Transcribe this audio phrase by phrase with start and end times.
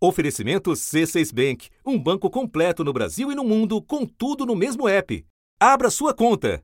[0.00, 4.88] Oferecimento C6 Bank, um banco completo no Brasil e no mundo, com tudo no mesmo
[4.88, 5.26] app.
[5.58, 6.62] Abra sua conta.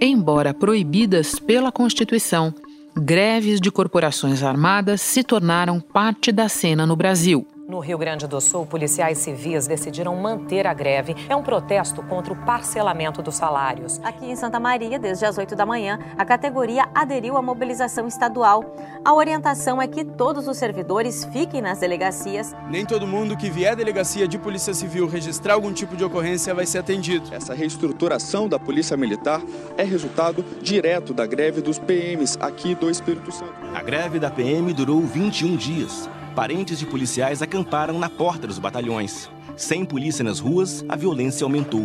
[0.00, 2.54] Embora proibidas pela Constituição,
[2.96, 7.44] greves de corporações armadas se tornaram parte da cena no Brasil.
[7.70, 11.14] No Rio Grande do Sul, policiais civis decidiram manter a greve.
[11.28, 14.00] É um protesto contra o parcelamento dos salários.
[14.02, 18.74] Aqui em Santa Maria, desde as 8 da manhã, a categoria aderiu à mobilização estadual.
[19.04, 22.56] A orientação é que todos os servidores fiquem nas delegacias.
[22.68, 26.52] Nem todo mundo que vier à delegacia de Polícia Civil registrar algum tipo de ocorrência
[26.52, 27.32] vai ser atendido.
[27.32, 29.40] Essa reestruturação da Polícia Militar
[29.78, 33.54] é resultado direto da greve dos PMs aqui do Espírito Santo.
[33.72, 39.28] A greve da PM durou 21 dias parentes de policiais acamparam na porta dos batalhões.
[39.56, 41.84] Sem polícia nas ruas, a violência aumentou.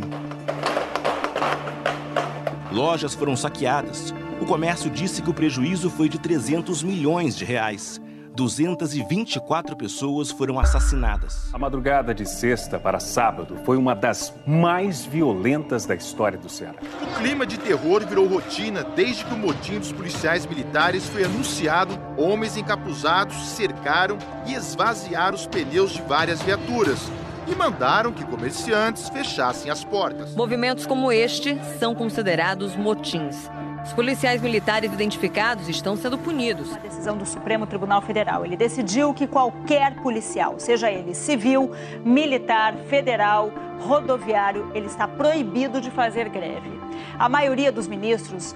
[2.71, 4.13] Lojas foram saqueadas.
[4.41, 8.01] O comércio disse que o prejuízo foi de 300 milhões de reais.
[8.35, 11.49] 224 pessoas foram assassinadas.
[11.53, 16.79] A madrugada de sexta para sábado foi uma das mais violentas da história do Ceará.
[17.01, 21.97] O clima de terror virou rotina desde que o motim dos policiais militares foi anunciado.
[22.17, 26.99] Homens encapuzados cercaram e esvaziaram os pneus de várias viaturas
[27.47, 30.35] e mandaram que comerciantes fechassem as portas.
[30.35, 33.49] Movimentos como este são considerados motins.
[33.85, 36.73] Os policiais militares identificados estão sendo punidos.
[36.73, 38.43] A decisão do Supremo Tribunal Federal.
[38.43, 41.71] Ele decidiu que qualquer policial, seja ele civil,
[42.03, 46.71] militar, federal, rodoviário, ele está proibido de fazer greve.
[47.19, 48.55] A maioria dos ministros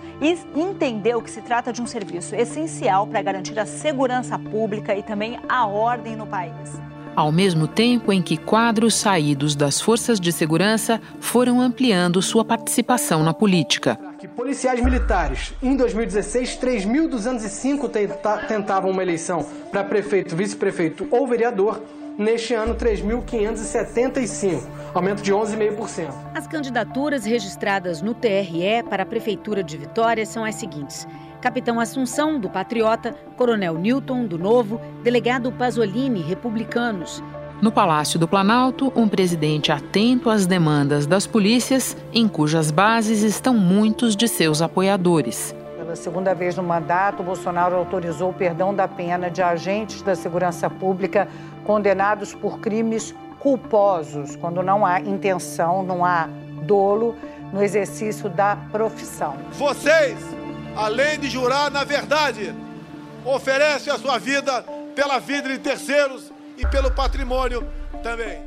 [0.56, 5.40] entendeu que se trata de um serviço essencial para garantir a segurança pública e também
[5.48, 6.82] a ordem no país
[7.16, 13.24] ao mesmo tempo em que quadros saídos das forças de segurança foram ampliando sua participação
[13.24, 14.09] na política.
[14.28, 15.54] Policiais militares.
[15.62, 21.82] Em 2016, 3.205 tentavam uma eleição para prefeito, vice-prefeito ou vereador.
[22.18, 26.14] Neste ano, 3.575, aumento de 11,5%.
[26.36, 31.08] As candidaturas registradas no TRE para a Prefeitura de Vitória são as seguintes:
[31.40, 37.24] Capitão Assunção, do Patriota, Coronel Newton, do Novo, Delegado Pasolini, Republicanos.
[37.62, 43.54] No Palácio do Planalto, um presidente atento às demandas das polícias, em cujas bases estão
[43.54, 45.54] muitos de seus apoiadores.
[45.78, 50.70] Pela segunda vez no mandato, Bolsonaro autorizou o perdão da pena de agentes da segurança
[50.70, 51.28] pública
[51.66, 56.30] condenados por crimes culposos, quando não há intenção, não há
[56.64, 57.16] dolo
[57.52, 59.36] no exercício da profissão.
[59.54, 60.18] Vocês
[60.76, 62.54] além de jurar na verdade,
[63.26, 64.64] oferece a sua vida
[64.96, 66.29] pela vida de terceiros
[66.60, 67.66] e pelo patrimônio
[68.04, 68.38] também.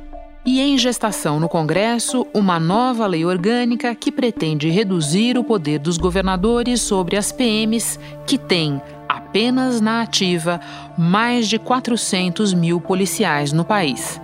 [0.45, 5.97] E em gestação no Congresso, uma nova lei orgânica que pretende reduzir o poder dos
[5.97, 7.97] governadores sobre as PMs,
[8.27, 10.59] que têm, apenas na ativa,
[10.97, 14.19] mais de 400 mil policiais no país.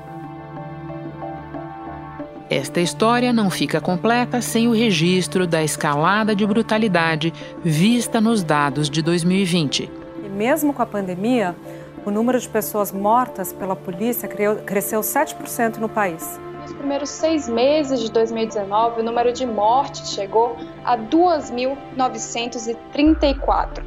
[2.50, 7.32] Esta história não fica completa sem o registro da escalada de brutalidade
[7.64, 9.90] vista nos dados de 2020.
[10.26, 11.56] E mesmo com a pandemia,
[12.06, 14.30] o número de pessoas mortas pela polícia
[14.66, 16.40] cresceu 7% no país.
[16.62, 23.84] Nos primeiros seis meses de 2019, o número de mortes chegou a 2.934.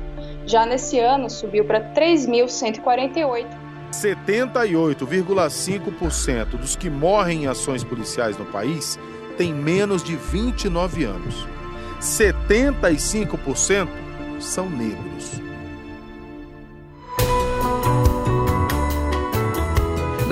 [0.47, 3.63] Já nesse ano, subiu para 3.148
[3.93, 8.99] 78,5% dos que morrem em ações policiais no país
[9.37, 11.47] têm menos de 29 anos.
[12.01, 13.89] 75%
[14.41, 15.52] são negros.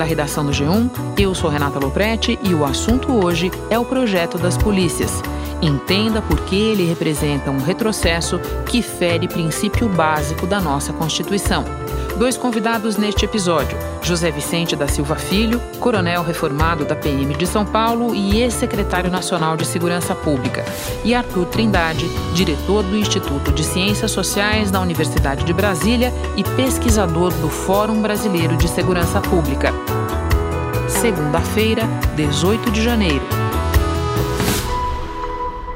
[0.01, 4.35] Da redação do G1, eu sou Renata Loprete e o assunto hoje é o projeto
[4.35, 5.21] das polícias.
[5.61, 11.63] Entenda por que ele representa um retrocesso que fere princípio básico da nossa Constituição.
[12.17, 17.63] Dois convidados neste episódio: José Vicente da Silva Filho, coronel reformado da PM de São
[17.63, 20.65] Paulo e ex-secretário nacional de Segurança Pública,
[21.05, 27.31] e Arthur Trindade, diretor do Instituto de Ciências Sociais da Universidade de Brasília e pesquisador
[27.35, 29.71] do Fórum Brasileiro de Segurança Pública.
[31.01, 31.81] Segunda-feira,
[32.15, 33.25] 18 de janeiro.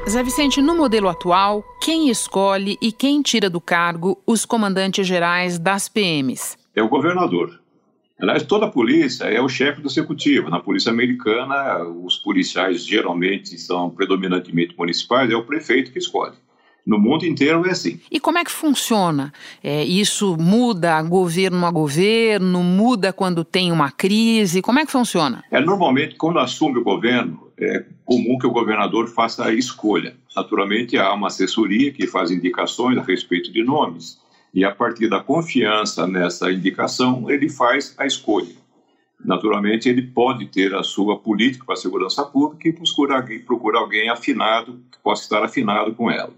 [0.08, 5.58] Zé Vicente, no modelo atual, quem escolhe e quem tira do cargo os comandantes gerais
[5.58, 6.56] das PMs?
[6.76, 7.60] É o governador.
[8.20, 10.48] Aliás, toda a polícia é o chefe do executivo.
[10.48, 16.36] Na polícia americana, os policiais geralmente são predominantemente municipais, é o prefeito que escolhe.
[16.86, 18.00] No mundo inteiro é assim.
[18.08, 19.32] E como é que funciona?
[19.60, 22.62] É, isso muda governo a governo?
[22.62, 24.62] Muda quando tem uma crise?
[24.62, 25.42] Como é que funciona?
[25.50, 30.16] É, normalmente, quando assume o governo, é comum que o governador faça a escolha.
[30.36, 34.20] Naturalmente, há uma assessoria que faz indicações a respeito de nomes.
[34.54, 38.54] E a partir da confiança nessa indicação, ele faz a escolha.
[39.24, 44.08] Naturalmente, ele pode ter a sua política para a segurança pública e procura, procura alguém
[44.08, 46.32] afinado, que possa estar afinado com ela.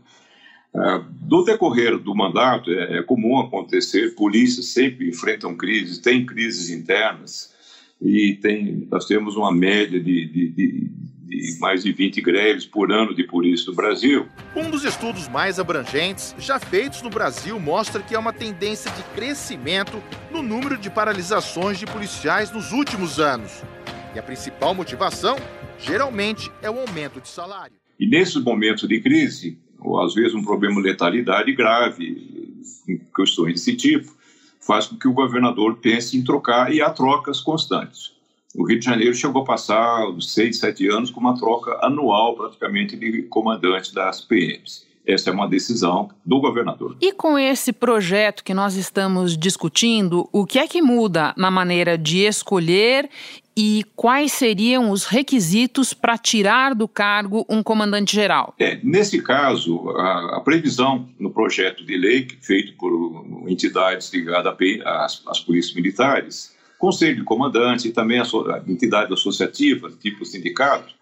[0.75, 6.71] Uh, do decorrer do mandato, é, é, comum acontecer, polícias sempre enfrentam crises, tem crises
[6.71, 7.53] internas,
[8.01, 10.91] e tem, nós temos uma média de, de, de,
[11.29, 14.27] de mais de 20 greves por ano de polícia no Brasil.
[14.55, 19.03] Um dos estudos mais abrangentes já feitos no Brasil mostra que há uma tendência de
[19.15, 23.63] crescimento no número de paralisações de policiais nos últimos anos.
[24.15, 25.37] E a principal motivação,
[25.79, 27.77] geralmente, é o aumento de salário.
[27.99, 32.61] E nesses momentos de crise, ou às vezes um problema de letalidade grave,
[33.15, 34.13] questões desse tipo,
[34.61, 38.13] faz com que o governador pense em trocar e há trocas constantes.
[38.55, 42.97] O Rio de Janeiro chegou a passar seis, sete anos com uma troca anual praticamente
[42.97, 44.87] de comandante das PMs.
[45.07, 46.97] Essa é uma decisão do governador.
[47.01, 51.97] E com esse projeto que nós estamos discutindo, o que é que muda na maneira
[51.97, 53.09] de escolher
[53.61, 58.55] e quais seriam os requisitos para tirar do cargo um comandante geral?
[58.57, 65.23] É, nesse caso, a, a, previsão no projeto de lei feito por entidades ligadas às,
[65.27, 70.95] às polícias militares, conselho de comandante e também a, a entidade associativa, tipo sindicato,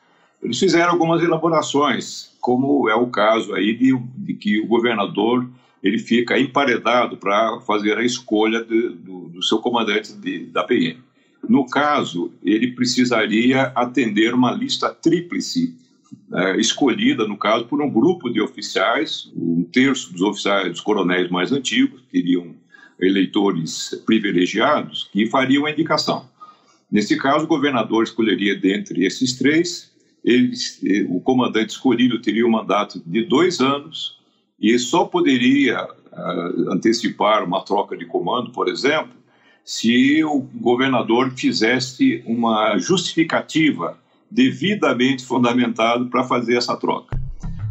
[0.42, 5.46] eles fizeram algumas elaborações, como é o caso aí de, de que o governador
[5.82, 11.04] ele fica emparedado para fazer a escolha de, do, do, seu comandante de, da PM.
[11.48, 15.76] No caso, ele precisaria atender uma lista tríplice
[16.32, 21.31] é, escolhida, no caso, por um grupo de oficiais, um terço dos oficiais, dos coronéis
[21.31, 22.54] mais antigos, teriam
[23.00, 26.28] eleitores privilegiados, que fariam a indicação.
[26.90, 29.94] Nesse caso, o governador escolheria dentre esses três
[30.26, 30.52] ele,
[31.08, 34.19] o comandante escolhido teria um mandato de dois anos
[34.60, 39.14] e só poderia uh, antecipar uma troca de comando, por exemplo,
[39.66, 43.98] se o governador fizesse uma justificativa
[44.30, 47.18] devidamente fundamentada para fazer essa troca.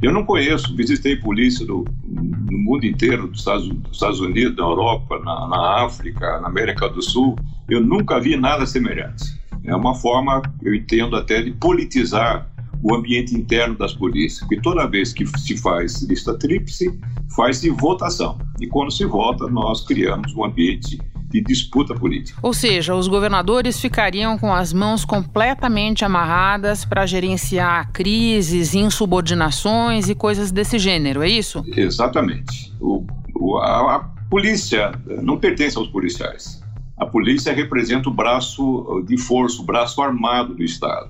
[0.01, 4.63] Eu não conheço, visitei polícia do, no mundo inteiro, dos Estados, dos Estados Unidos, na
[4.63, 7.38] Europa, na, na África, na América do Sul,
[7.69, 9.24] eu nunca vi nada semelhante.
[9.63, 12.45] É uma forma, eu entendo até, de politizar
[12.83, 17.00] o ambiente interno das polícias, porque toda vez que se faz lista tríplice,
[17.36, 18.38] faz-se votação.
[18.59, 21.00] E quando se vota, nós criamos um ambiente
[21.35, 22.39] de disputa política.
[22.41, 30.15] Ou seja, os governadores ficariam com as mãos completamente amarradas para gerenciar crises, insubordinações e
[30.15, 31.63] coisas desse gênero, é isso?
[31.75, 32.73] Exatamente.
[32.79, 33.99] O, o, a, a
[34.29, 34.91] polícia
[35.21, 36.63] não pertence aos policiais.
[36.97, 41.09] A polícia representa o braço de força, o braço armado do Estado.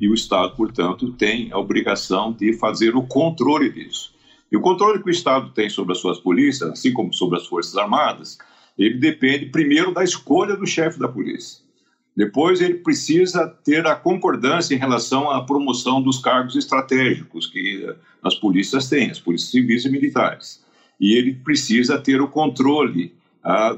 [0.00, 4.14] E o Estado, portanto, tem a obrigação de fazer o controle disso.
[4.50, 7.46] E o controle que o Estado tem sobre as suas polícias, assim como sobre as
[7.46, 8.38] Forças Armadas,
[8.78, 11.64] ele depende primeiro da escolha do chefe da polícia.
[12.16, 17.86] Depois, ele precisa ter a concordância em relação à promoção dos cargos estratégicos que
[18.22, 20.64] as polícias têm, as polícias civis e militares.
[20.98, 23.14] E ele precisa ter o controle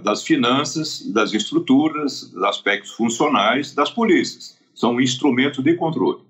[0.02, 4.56] das finanças, das estruturas, dos aspectos funcionais das polícias.
[4.74, 6.20] São um instrumentos de controle.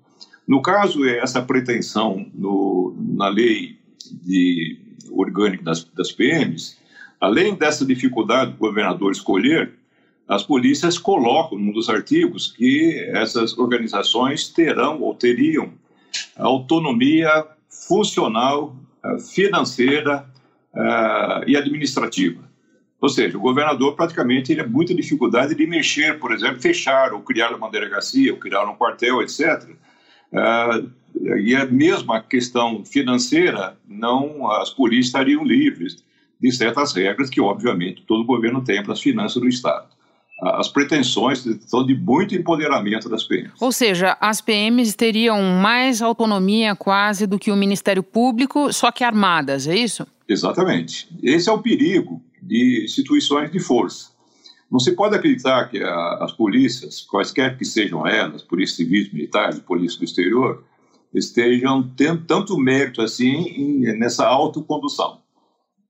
[0.47, 3.77] No caso, essa pretensão no, na lei
[4.11, 4.79] de
[5.11, 6.78] orgânica das, das PMs,
[7.19, 9.73] além dessa dificuldade do governador escolher,
[10.27, 15.73] as polícias colocam num dos artigos que essas organizações terão ou teriam
[16.37, 20.25] autonomia funcional, eh, financeira
[20.73, 22.47] uh, e administrativa.
[23.01, 27.21] Ou seja, o governador praticamente ele é muita dificuldade de mexer, por exemplo, fechar ou
[27.21, 29.69] criar uma delegacia, ou criar um quartel, etc.
[30.31, 30.89] Uh,
[31.39, 36.03] e a mesma questão financeira, não as polícias estariam livres
[36.39, 39.87] de certas regras que, obviamente, todo governo tem para as finanças do Estado.
[40.41, 43.51] As pretensões são de muito empoderamento das PMs.
[43.59, 49.03] Ou seja, as PMs teriam mais autonomia quase do que o Ministério Público, só que
[49.03, 50.07] armadas, é isso?
[50.27, 51.09] Exatamente.
[51.21, 54.11] Esse é o perigo de instituições de força.
[54.71, 59.59] Não se pode acreditar que a, as polícias, quaisquer que sejam elas, polícia civis, militares,
[59.59, 60.63] polícia do exterior,
[61.13, 65.19] estejam tendo tanto mérito assim em, nessa autocondução.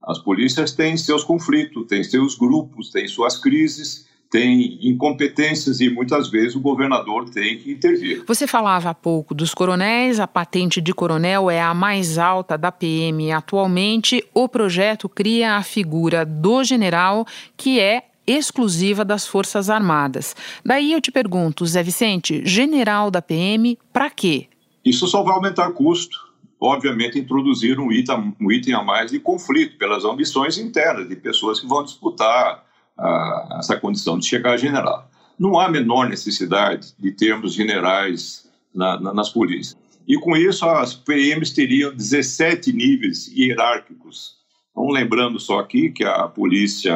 [0.10, 6.32] As polícias têm seus conflitos, têm seus grupos, têm suas crises, tem incompetências e muitas
[6.32, 8.24] vezes o governador tem que intervir.
[8.26, 12.72] Você falava há pouco dos coronéis, a patente de coronel é a mais alta da
[12.72, 14.24] PM atualmente.
[14.34, 17.24] O projeto cria a figura do general,
[17.56, 20.36] que é exclusiva das Forças Armadas.
[20.66, 24.48] Daí eu te pergunto, Zé Vicente, general da PM, para quê?
[24.84, 26.29] Isso só vai aumentar custo.
[26.60, 31.60] Obviamente, introduzir um item, um item a mais de conflito pelas ambições internas de pessoas
[31.60, 32.66] que vão disputar
[32.98, 35.10] uh, essa condição de chegar a general.
[35.40, 39.78] Não há menor necessidade de termos generais na, na, nas polícias.
[40.06, 44.40] E com isso, as PMs teriam 17 níveis hierárquicos.
[44.72, 46.94] Então, lembrando só aqui que a polícia,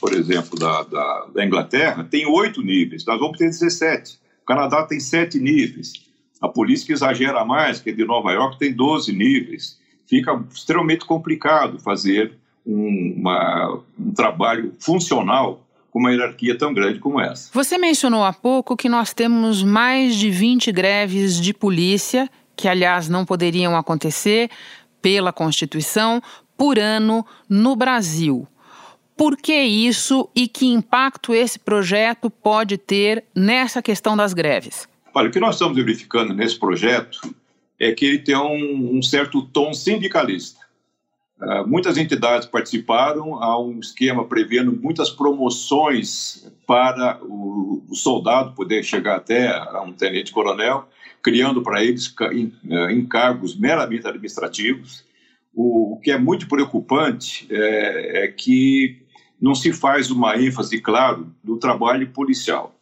[0.00, 4.18] por exemplo, da, da, da Inglaterra, tem oito níveis, nós vamos ter 17.
[4.42, 5.92] O Canadá tem sete níveis.
[6.40, 9.78] A polícia que exagera mais, que é de Nova York, tem 12 níveis.
[10.06, 12.32] Fica extremamente complicado fazer
[12.64, 17.50] um, uma, um trabalho funcional com uma hierarquia tão grande como essa.
[17.52, 23.08] Você mencionou há pouco que nós temos mais de 20 greves de polícia, que aliás
[23.08, 24.50] não poderiam acontecer
[25.00, 26.22] pela Constituição,
[26.56, 28.46] por ano no Brasil.
[29.16, 34.87] Por que isso e que impacto esse projeto pode ter nessa questão das greves?
[35.14, 37.34] Olha, o que nós estamos verificando nesse projeto
[37.78, 40.60] é que ele tem um, um certo tom sindicalista.
[41.40, 48.82] Uh, muitas entidades participaram, há um esquema prevendo muitas promoções para o, o soldado poder
[48.82, 50.88] chegar até a um tenente-coronel,
[51.22, 55.04] criando para eles eh, encargos meramente administrativos.
[55.54, 59.02] O, o que é muito preocupante é, é que
[59.40, 62.77] não se faz uma ênfase, claro, do trabalho policial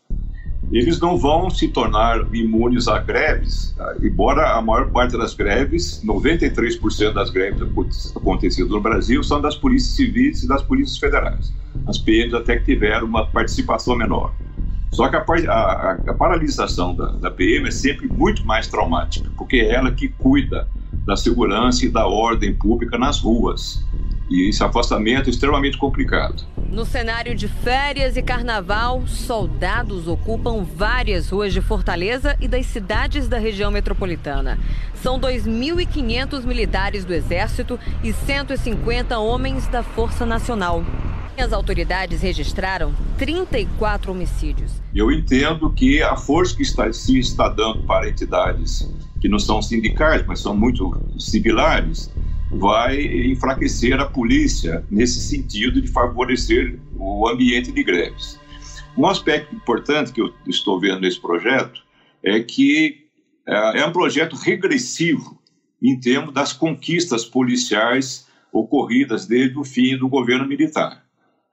[0.73, 3.95] eles não vão se tornar imunes a greves, tá?
[4.03, 7.63] embora a maior parte das greves, 93% das greves
[8.17, 11.53] acontecidas no Brasil, são das polícias civis e das polícias federais.
[11.87, 14.35] As PMs até que tiveram uma participação menor.
[14.91, 19.57] Só que a, a, a paralisação da, da PM é sempre muito mais traumática, porque
[19.57, 20.67] é ela que cuida
[21.05, 23.85] da segurança e da ordem pública nas ruas.
[24.29, 26.45] E esse afastamento é extremamente complicado.
[26.71, 33.29] No cenário de férias e carnaval, soldados ocupam várias ruas de Fortaleza e das cidades
[33.29, 34.59] da região metropolitana.
[34.95, 40.85] São 2.500 militares do Exército e 150 homens da Força Nacional.
[41.39, 44.73] As autoridades registraram 34 homicídios.
[44.95, 48.91] Eu entendo que a força que está, se está dando para entidades
[49.21, 52.11] que não são sindicais, mas são muito similares,
[52.51, 53.01] vai
[53.31, 58.39] enfraquecer a polícia nesse sentido de favorecer o ambiente de greves.
[58.97, 61.85] Um aspecto importante que eu estou vendo nesse projeto
[62.23, 63.07] é que
[63.47, 65.39] é, é um projeto regressivo
[65.83, 71.05] em termos das conquistas policiais ocorridas desde o fim do governo militar.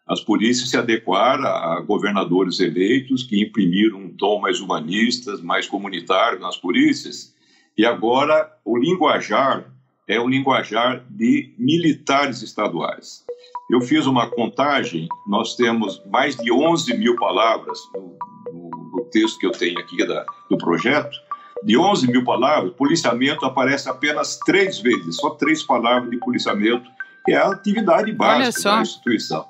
[0.07, 6.39] As polícias se adequaram a governadores eleitos que imprimiram um tom mais humanista, mais comunitário
[6.39, 7.33] nas polícias,
[7.77, 9.72] e agora o linguajar
[10.07, 13.23] é o linguajar de militares estaduais.
[13.69, 18.17] Eu fiz uma contagem, nós temos mais de 11 mil palavras no,
[18.51, 21.15] no, no texto que eu tenho aqui da, do projeto.
[21.63, 26.89] De 11 mil palavras, policiamento aparece apenas três vezes, só três palavras de policiamento,
[27.25, 29.45] que é a atividade básica da instituição.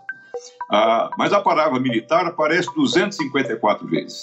[0.72, 4.22] Ah, mas a palavra militar aparece 254 vezes.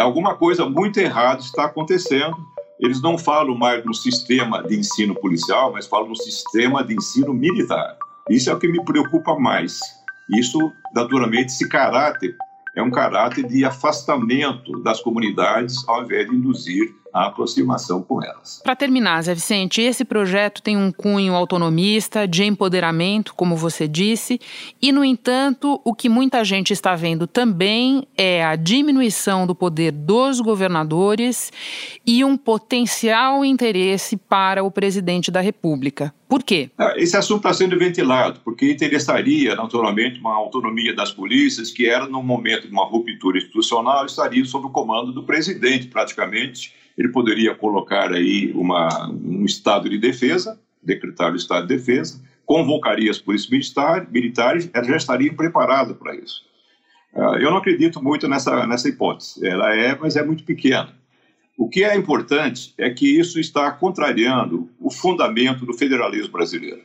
[0.00, 2.34] Alguma coisa muito errada está acontecendo
[2.82, 7.32] eles não falam mais no sistema de ensino policial, mas falam no sistema de ensino
[7.32, 7.96] militar.
[8.28, 9.78] Isso é o que me preocupa mais.
[10.36, 10.58] Isso,
[10.92, 12.36] naturalmente, esse caráter
[12.74, 18.60] é um caráter de afastamento das comunidades ao invés de induzir a aproximação com elas.
[18.62, 24.40] Para terminar, Zé Vicente, esse projeto tem um cunho autonomista, de empoderamento, como você disse,
[24.80, 29.92] e, no entanto, o que muita gente está vendo também é a diminuição do poder
[29.92, 31.52] dos governadores
[32.06, 36.14] e um potencial interesse para o presidente da República.
[36.32, 36.70] Por quê?
[36.78, 42.06] Ah, esse assunto está sendo ventilado, porque interessaria, naturalmente, uma autonomia das polícias que era,
[42.06, 47.54] no momento de uma ruptura institucional, estaria sob o comando do presidente, praticamente, ele poderia
[47.54, 53.50] colocar aí uma, um estado de defesa, decretar o estado de defesa, convocaria as polícias
[53.50, 56.44] militar, militares, ela já estaria preparada para isso.
[57.12, 59.46] Uh, eu não acredito muito nessa, nessa hipótese.
[59.46, 60.94] Ela é, mas é muito pequena.
[61.58, 66.82] O que é importante é que isso está contrariando o fundamento do federalismo brasileiro.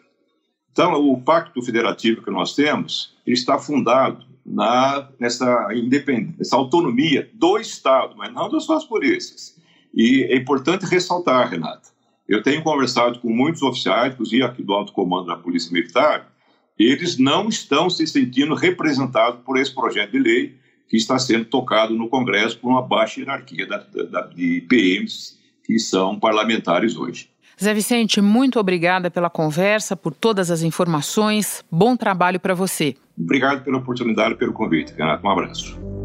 [0.71, 7.57] Então, o pacto federativo que nós temos está fundado na, nessa independência, nessa autonomia do
[7.57, 9.56] Estado, mas não das suas polícias.
[9.94, 11.89] E é importante ressaltar, Renata,
[12.27, 16.32] eu tenho conversado com muitos oficiais, inclusive aqui do alto comando da Polícia Militar,
[16.77, 20.56] eles não estão se sentindo representados por esse projeto de lei
[20.88, 25.79] que está sendo tocado no Congresso por uma baixa hierarquia da, da, de PMs que
[25.79, 27.29] são parlamentares hoje.
[27.62, 31.65] Zé Vicente, muito obrigada pela conversa, por todas as informações.
[31.72, 32.96] Bom trabalho para você.
[33.17, 35.25] Obrigado pela oportunidade e pelo convite, Renato.
[35.25, 35.96] Um abraço.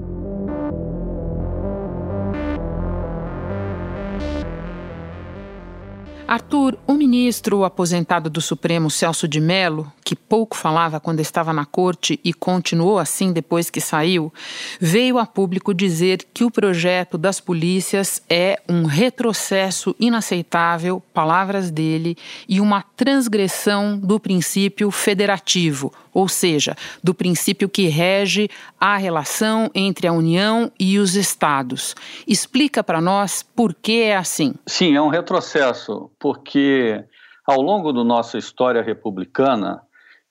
[6.33, 11.67] Arthur, o ministro aposentado do Supremo, Celso de Mello, que pouco falava quando estava na
[11.67, 14.33] corte e continuou assim depois que saiu,
[14.81, 22.17] veio a público dizer que o projeto das polícias é um retrocesso inaceitável, palavras dele,
[22.49, 30.07] e uma transgressão do princípio federativo, ou seja, do princípio que rege a relação entre
[30.07, 31.95] a União e os estados.
[32.27, 34.55] Explica para nós por que é assim.
[34.67, 37.03] Sim, é um retrocesso, porque
[37.47, 39.83] ao longo da nossa história republicana,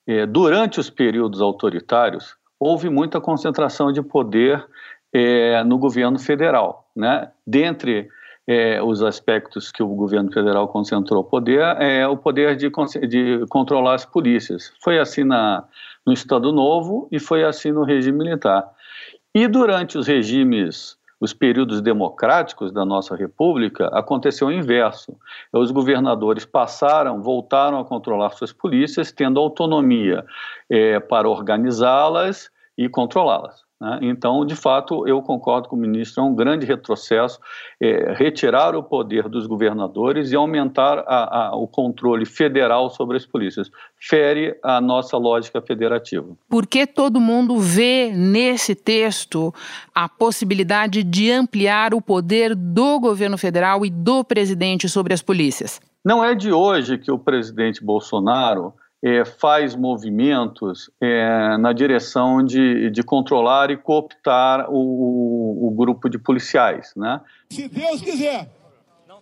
[0.06, 4.64] eh, durante os períodos autoritários, houve muita concentração de poder
[5.12, 6.88] eh, no governo federal.
[6.94, 7.30] Né?
[7.46, 8.08] Dentre
[8.46, 12.70] é, os aspectos que o governo federal concentrou poder é o poder de,
[13.06, 14.72] de controlar as polícias.
[14.82, 15.64] Foi assim na,
[16.04, 18.68] no Estado Novo e foi assim no regime militar.
[19.34, 25.16] E durante os regimes, os períodos democráticos da nossa república, aconteceu o inverso.
[25.52, 30.24] Os governadores passaram, voltaram a controlar suas polícias, tendo autonomia
[30.68, 33.62] é, para organizá-las e controlá-las.
[33.82, 33.98] Né?
[34.02, 37.40] Então, de fato, eu concordo com o ministro, é um grande retrocesso
[37.80, 43.26] é, retirar o poder dos governadores e aumentar a, a, o controle federal sobre as
[43.26, 43.72] polícias.
[43.98, 46.28] Fere a nossa lógica federativa.
[46.48, 49.52] Por que todo mundo vê nesse texto
[49.92, 55.80] a possibilidade de ampliar o poder do governo federal e do presidente sobre as polícias?
[56.04, 58.72] Não é de hoje que o presidente Bolsonaro
[59.02, 66.18] é, faz movimentos é, na direção de, de controlar e cooptar o, o, grupo de
[66.18, 66.92] policiais.
[66.96, 67.20] Né?
[67.50, 68.48] Se Deus quiser,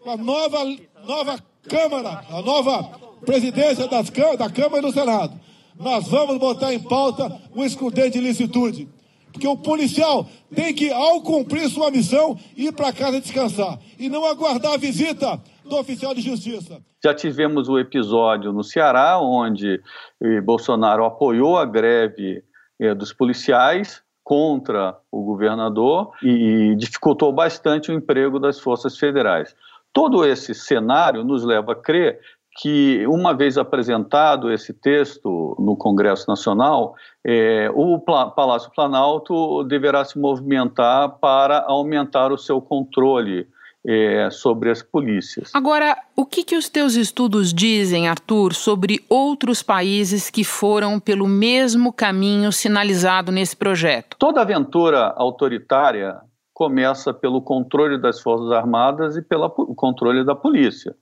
[0.06, 0.58] a nova,
[1.06, 2.82] nova Câmara, a nova
[3.24, 5.32] presidência das, da Câmara e do Senado,
[5.78, 8.88] nós vamos botar em pauta o excludente de licitude.
[9.32, 14.24] Porque o policial tem que, ao cumprir sua missão, ir para casa descansar e não
[14.24, 16.82] aguardar a visita do oficial de justiça.
[17.02, 19.80] Já tivemos o episódio no Ceará, onde
[20.20, 22.42] eh, Bolsonaro apoiou a greve
[22.78, 29.56] eh, dos policiais contra o governador e dificultou bastante o emprego das forças federais.
[29.92, 32.20] Todo esse cenário nos leva a crer
[32.60, 36.94] que, uma vez apresentado esse texto no Congresso Nacional,
[37.24, 43.48] é, o Palácio Planalto deverá se movimentar para aumentar o seu controle
[43.86, 45.50] é, sobre as polícias.
[45.54, 51.26] Agora, o que, que os teus estudos dizem, Arthur, sobre outros países que foram pelo
[51.26, 54.16] mesmo caminho sinalizado nesse projeto?
[54.18, 56.20] Toda aventura autoritária
[56.52, 60.94] começa pelo controle das Forças Armadas e pelo controle da polícia.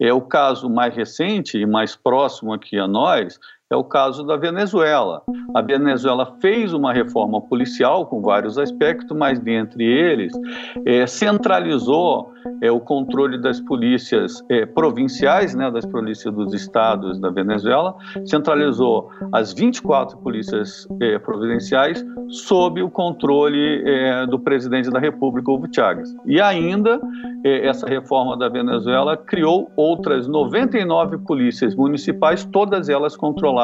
[0.00, 3.38] É o caso mais recente e mais próximo aqui a nós
[3.72, 5.22] é o caso da Venezuela.
[5.54, 10.32] A Venezuela fez uma reforma policial com vários aspectos, mas dentre eles
[10.84, 17.30] é, centralizou é, o controle das polícias é, provinciais, né, das polícias dos estados da
[17.30, 17.94] Venezuela,
[18.26, 25.68] centralizou as 24 polícias é, provinciais sob o controle é, do presidente da República, Hugo
[25.74, 26.14] Chávez.
[26.26, 27.00] E ainda,
[27.44, 33.61] é, essa reforma da Venezuela criou outras 99 polícias municipais, todas elas controladas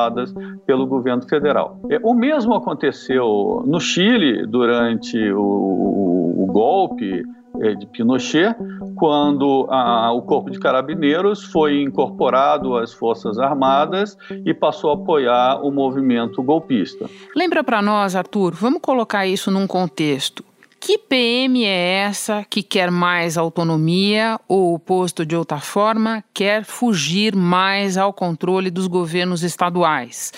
[0.67, 1.81] pelo governo federal.
[1.91, 7.25] É, o mesmo aconteceu no Chile durante o, o, o golpe
[7.61, 8.55] é, de Pinochet,
[8.95, 15.61] quando a, o Corpo de Carabineiros foi incorporado às Forças Armadas e passou a apoiar
[15.65, 17.09] o movimento golpista.
[17.35, 20.45] Lembra para nós, Arthur, vamos colocar isso num contexto.
[20.81, 27.35] Que PM é essa que quer mais autonomia ou, posto de outra forma, quer fugir
[27.35, 30.33] mais ao controle dos governos estaduais?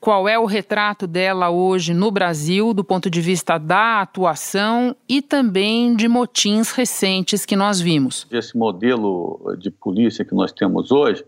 [0.00, 5.22] Qual é o retrato dela hoje no Brasil, do ponto de vista da atuação e
[5.22, 8.26] também de motins recentes que nós vimos?
[8.30, 11.24] Esse modelo de polícia que nós temos hoje,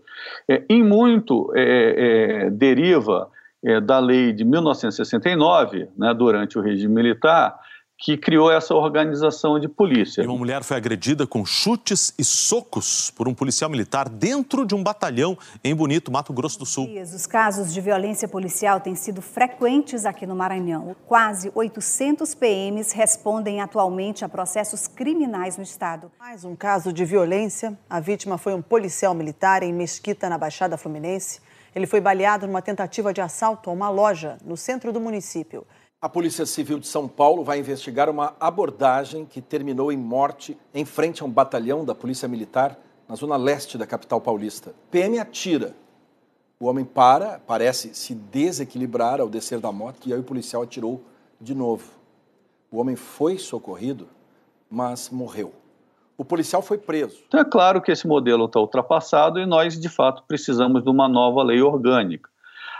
[0.47, 3.31] é, em muito é, é, deriva
[3.63, 7.57] é, da lei de 1969, né, durante o regime militar
[7.97, 10.21] que criou essa organização de polícia.
[10.21, 14.75] E uma mulher foi agredida com chutes e socos por um policial militar dentro de
[14.75, 16.87] um batalhão em Bonito, Mato Grosso do Sul.
[17.01, 20.95] Os casos de violência policial têm sido frequentes aqui no Maranhão.
[21.07, 26.11] Quase 800 PMs respondem atualmente a processos criminais no estado.
[26.19, 27.77] Mais um caso de violência.
[27.89, 31.41] A vítima foi um policial militar em Mesquita, na Baixada Fluminense.
[31.73, 35.65] Ele foi baleado numa tentativa de assalto a uma loja no centro do município.
[35.99, 40.85] A Polícia Civil de São Paulo vai investigar uma abordagem que terminou em morte em
[40.85, 42.77] frente a um batalhão da Polícia Militar
[43.09, 44.75] na zona leste da capital paulista.
[44.91, 45.75] PM atira.
[46.59, 51.03] O homem para, parece se desequilibrar ao descer da moto e aí o policial atirou
[51.41, 51.91] de novo.
[52.69, 54.07] O homem foi socorrido,
[54.69, 55.51] mas morreu.
[56.15, 57.23] o policial foi preso.
[57.27, 61.07] Então é claro que esse modelo está ultrapassado e nós, de fato, precisamos de uma
[61.09, 62.29] nova lei orgânica.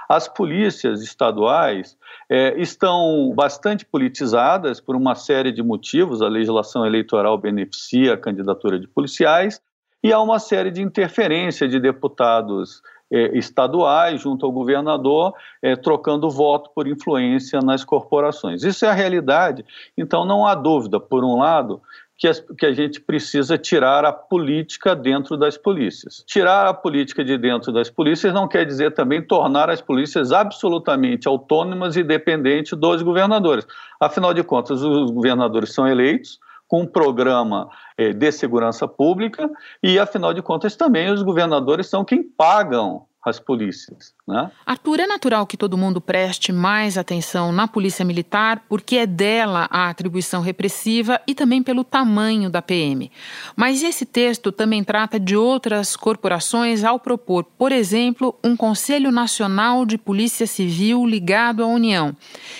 [0.07, 1.97] As polícias estaduais
[2.29, 6.21] é, estão bastante politizadas por uma série de motivos.
[6.21, 9.61] A legislação eleitoral beneficia a candidatura de policiais
[10.03, 16.29] e há uma série de interferência de deputados é, estaduais junto ao governador, é, trocando
[16.29, 18.63] voto por influência nas corporações.
[18.63, 19.65] Isso é a realidade.
[19.97, 21.81] Então não há dúvida, por um lado,
[22.17, 26.23] que, as, que a gente precisa tirar a política dentro das polícias.
[26.25, 31.27] Tirar a política de dentro das polícias não quer dizer também tornar as polícias absolutamente
[31.27, 33.67] autônomas e dependentes dos governadores.
[33.99, 39.49] Afinal de contas, os governadores são eleitos com um programa eh, de segurança pública
[39.81, 44.13] e, afinal de contas, também os governadores são quem pagam as polícias.
[44.27, 44.51] Né?
[44.65, 49.67] Arthur, é natural que todo mundo preste mais atenção na Polícia Militar, porque é dela
[49.71, 53.11] a atribuição repressiva e também pelo tamanho da PM.
[53.55, 59.85] Mas esse texto também trata de outras corporações ao propor, por exemplo, um Conselho Nacional
[59.85, 62.15] de Polícia Civil ligado à União.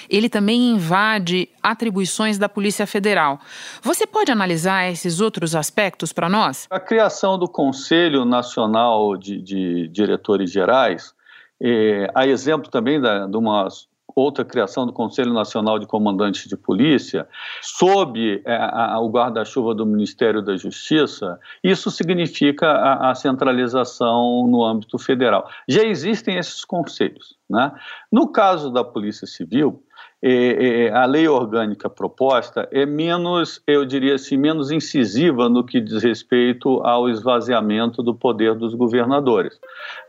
[0.10, 3.39] Ele também invade atribuições da Polícia Federal.
[3.82, 6.65] Você pode analisar esses outros aspectos para nós?
[6.69, 11.13] A criação do Conselho Nacional de, de Diretores Gerais,
[11.61, 13.67] é, a exemplo também da, de uma
[14.15, 17.27] outra criação do Conselho Nacional de Comandantes de Polícia,
[17.61, 24.65] sob é, a, o guarda-chuva do Ministério da Justiça, isso significa a, a, centralização no
[24.65, 25.47] âmbito federal.
[25.67, 27.37] Já existem esses conselhos.
[27.47, 27.71] Né?
[28.11, 29.83] No caso da Polícia Civil,
[30.21, 35.80] é, é, a lei orgânica proposta é menos, eu diria assim, menos incisiva no que
[35.80, 39.60] diz respeito ao esvaziamento do poder dos governadores.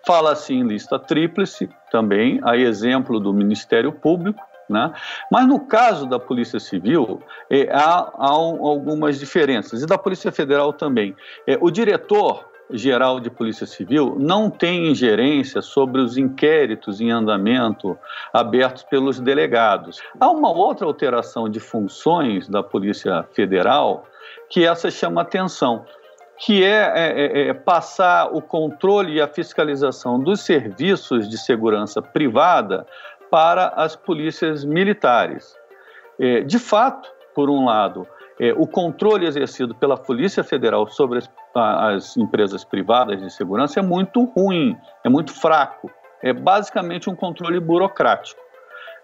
[0.07, 4.93] Fala assim em lista tríplice, também, a exemplo do Ministério Público, né?
[5.31, 10.31] Mas no caso da Polícia Civil, é, há, há um, algumas diferenças, e da Polícia
[10.31, 11.15] Federal também.
[11.47, 17.99] É, o diretor Geral de Polícia Civil não tem ingerência sobre os inquéritos em andamento
[18.33, 20.01] abertos pelos delegados.
[20.21, 24.05] Há uma outra alteração de funções da Polícia Federal
[24.51, 25.85] que essa chama atenção,
[26.39, 32.03] que é, é, é, é passar o controle e a fiscalização dos serviços de segurança
[32.03, 32.87] privada
[33.31, 35.57] para as polícias militares.
[36.19, 38.07] É, de fato, por um lado,
[38.41, 43.83] é, o controle exercido pela Polícia Federal sobre as, as, empresas privadas de segurança é
[43.83, 45.91] muito ruim, é muito fraco.
[46.23, 48.41] É basicamente um controle burocrático.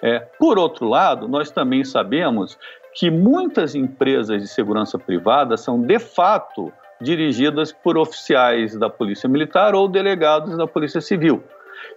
[0.03, 2.59] É, por outro lado, nós também sabemos
[2.95, 9.75] que muitas empresas de segurança privada são, de fato, dirigidas por oficiais da Polícia Militar
[9.75, 11.43] ou delegados da Polícia Civil.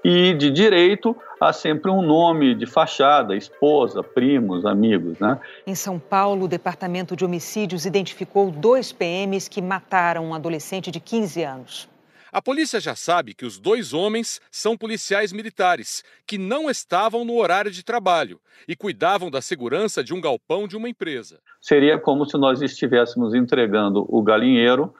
[0.04, 5.40] E de direito há sempre um nome de fachada, esposa, primos, amigos, né?
[5.66, 11.00] Em São Paulo, o Departamento de Homicídios identificou dois PMs que mataram um adolescente de
[11.00, 11.90] 15 anos.
[12.32, 17.38] A polícia já sabe que os dois homens são policiais militares, que não estavam no
[17.38, 21.40] horário de trabalho e cuidavam da segurança de um galpão de uma empresa.
[21.62, 24.94] Seria como se nós estivéssemos entregando o galinheiro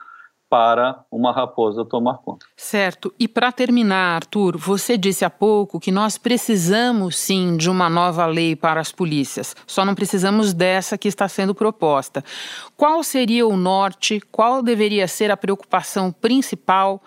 [0.48, 2.46] para uma raposa tomar conta.
[2.56, 3.12] Certo.
[3.18, 8.24] E para terminar, Arthur, você disse há pouco que nós precisamos sim de uma nova
[8.26, 9.54] lei para as polícias.
[9.66, 12.24] Só não precisamos dessa que está sendo proposta.
[12.76, 14.20] Qual seria o norte?
[14.32, 17.02] Qual deveria ser a preocupação principal?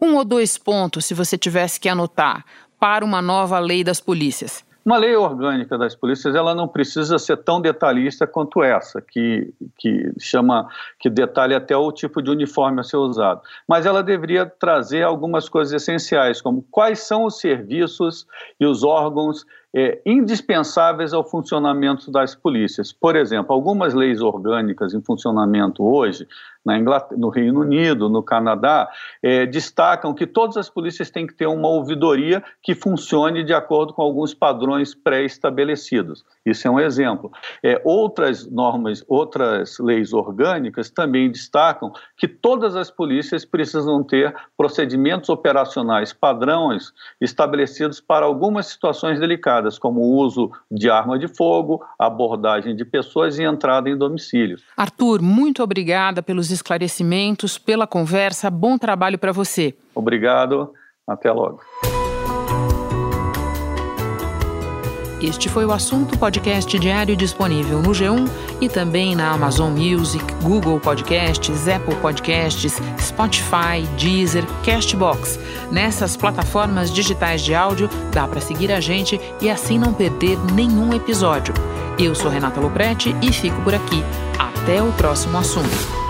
[0.00, 2.44] Um ou dois pontos, se você tivesse que anotar,
[2.78, 4.64] para uma nova lei das polícias.
[4.90, 10.12] Uma lei orgânica das polícias, ela não precisa ser tão detalhista quanto essa, que, que
[10.18, 13.40] chama, que detalha até o tipo de uniforme a ser usado.
[13.68, 18.26] Mas ela deveria trazer algumas coisas essenciais, como quais são os serviços
[18.58, 22.92] e os órgãos é, indispensáveis ao funcionamento das polícias.
[22.92, 26.26] Por exemplo, algumas leis orgânicas em funcionamento hoje
[26.64, 28.88] na Inglaterra, no Reino Unido, no Canadá,
[29.22, 33.92] é, destacam que todas as polícias têm que ter uma ouvidoria que funcione de acordo
[33.92, 36.24] com alguns padrões pré-estabelecidos.
[36.44, 37.30] Isso é um exemplo.
[37.62, 45.28] É, outras normas, outras leis orgânicas também destacam que todas as polícias precisam ter procedimentos
[45.28, 52.74] operacionais padrões estabelecidos para algumas situações delicadas, como o uso de arma de fogo, abordagem
[52.76, 54.62] de pessoas e entrada em domicílios.
[54.76, 58.50] Arthur, muito obrigada pelos esclarecimentos, pela conversa.
[58.50, 59.74] Bom trabalho para você.
[59.94, 60.72] Obrigado.
[61.06, 61.60] Até logo.
[65.20, 68.26] Este foi o assunto podcast diário disponível no G1
[68.58, 75.38] e também na Amazon Music, Google Podcasts, Apple Podcasts, Spotify, Deezer, Castbox.
[75.70, 80.94] Nessas plataformas digitais de áudio dá para seguir a gente e assim não perder nenhum
[80.94, 81.52] episódio.
[81.98, 84.02] Eu sou Renata Loprete e fico por aqui.
[84.38, 86.09] Até o próximo assunto.